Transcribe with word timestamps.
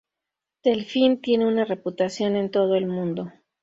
Delfín 0.63 1.21
tiene 1.21 1.45
una 1.45 1.63
reputación 1.63 2.35
en 2.35 2.49
todo 2.49 2.73
el 2.73 2.87
mundo;. 2.87 3.31